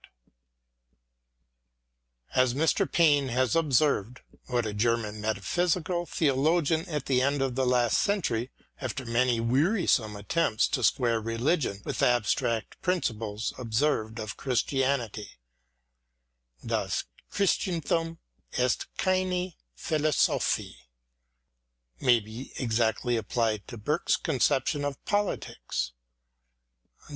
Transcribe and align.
t 0.03 0.07
As 2.33 2.55
Mr. 2.55 2.91
Payne 2.91 3.27
has 3.27 3.55
observed, 3.55 4.21
what 4.47 4.65
a 4.65 4.73
German 4.73 5.21
metaphysical 5.21 6.07
theologian 6.07 6.89
at 6.89 7.05
the 7.05 7.21
end 7.21 7.39
of 7.39 7.53
the 7.53 7.67
last 7.67 7.99
century, 8.01 8.49
after 8.81 9.05
many 9.05 9.39
wearisome 9.39 10.15
attempts 10.15 10.67
to 10.69 10.81
square 10.83 11.21
religion 11.21 11.83
with 11.85 12.01
abstract 12.01 12.81
principles, 12.81 13.53
observed 13.59 14.19
of 14.19 14.37
Christianity, 14.37 15.33
Das 16.65 17.03
Christenthum 17.31 18.17
ist 18.53 18.87
keine 18.97 19.53
Philo 19.75 20.09
sophie, 20.09 20.77
may 21.99 22.19
be 22.19 22.53
exactly 22.57 23.17
applied 23.17 23.67
to 23.67 23.77
Burke's 23.77 24.17
concep 24.17 24.65
tion 24.65 24.83
of 24.83 24.97
politics. 25.05 25.91